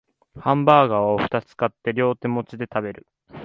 [0.39, 3.05] ハンバーガーをふたつ買って両手持ちで食べる